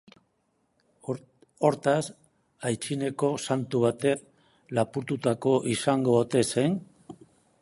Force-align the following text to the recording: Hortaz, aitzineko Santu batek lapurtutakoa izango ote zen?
Hortaz, 1.67 2.03
aitzineko 2.71 3.31
Santu 3.45 3.83
batek 3.87 4.27
lapurtutakoa 4.79 5.65
izango 5.79 6.21
ote 6.27 6.47
zen? 6.49 6.81